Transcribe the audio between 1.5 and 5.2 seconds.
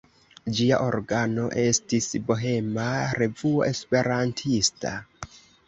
estis Bohema Revuo Esperantista.